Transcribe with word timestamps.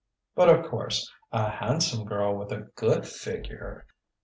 But, 0.33 0.49
of 0.49 0.65
course, 0.65 1.11
a 1.31 1.47
handsome 1.47 2.05
girl 2.05 2.35
with 2.35 2.51
a 2.51 2.71
good 2.73 3.07
figure.... 3.07 3.85